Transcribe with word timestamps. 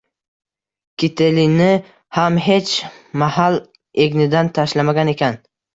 Kitelini 1.03 1.67
ham 2.19 2.41
hech 2.49 2.75
mahal 3.25 3.63
egnidan 4.09 4.55
tashlamagan 4.59 5.19
ekan. 5.19 5.43